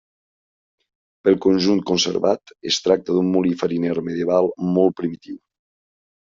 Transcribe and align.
Pel 1.27 1.35
conjunt 1.45 1.81
conservat, 1.89 2.53
es 2.71 2.79
tracta 2.87 3.19
d'un 3.19 3.29
molí 3.37 3.53
fariner 3.61 3.93
medieval 4.09 4.51
molt 4.73 4.99
primitiu. 5.03 5.39